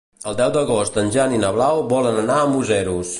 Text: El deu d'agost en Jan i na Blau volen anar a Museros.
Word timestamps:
El 0.29 0.37
deu 0.37 0.53
d'agost 0.55 0.97
en 1.01 1.11
Jan 1.17 1.37
i 1.39 1.43
na 1.45 1.53
Blau 1.59 1.85
volen 1.93 2.21
anar 2.25 2.39
a 2.39 2.49
Museros. 2.55 3.07